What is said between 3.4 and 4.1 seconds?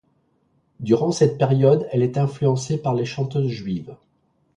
juives.